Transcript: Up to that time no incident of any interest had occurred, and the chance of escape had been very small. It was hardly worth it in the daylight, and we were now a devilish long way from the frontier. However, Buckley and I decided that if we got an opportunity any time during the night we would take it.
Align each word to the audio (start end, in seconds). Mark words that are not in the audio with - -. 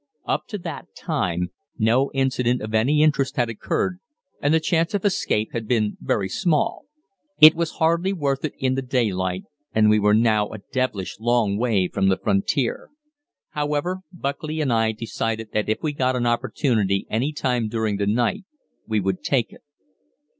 Up 0.25 0.47
to 0.47 0.57
that 0.57 0.95
time 0.95 1.51
no 1.77 2.09
incident 2.15 2.59
of 2.63 2.73
any 2.73 3.03
interest 3.03 3.35
had 3.35 3.51
occurred, 3.51 3.99
and 4.41 4.51
the 4.51 4.59
chance 4.59 4.95
of 4.95 5.05
escape 5.05 5.49
had 5.53 5.67
been 5.67 5.95
very 6.01 6.27
small. 6.27 6.87
It 7.39 7.53
was 7.53 7.73
hardly 7.73 8.11
worth 8.11 8.43
it 8.43 8.55
in 8.57 8.73
the 8.73 8.81
daylight, 8.81 9.43
and 9.75 9.91
we 9.91 9.99
were 9.99 10.15
now 10.15 10.49
a 10.49 10.57
devilish 10.57 11.17
long 11.19 11.55
way 11.55 11.87
from 11.87 12.07
the 12.09 12.17
frontier. 12.17 12.89
However, 13.51 13.99
Buckley 14.11 14.59
and 14.59 14.73
I 14.73 14.91
decided 14.91 15.49
that 15.53 15.69
if 15.69 15.83
we 15.83 15.93
got 15.93 16.15
an 16.15 16.25
opportunity 16.25 17.05
any 17.07 17.31
time 17.31 17.67
during 17.67 17.97
the 17.97 18.07
night 18.07 18.45
we 18.87 18.99
would 18.99 19.21
take 19.21 19.53
it. 19.53 19.61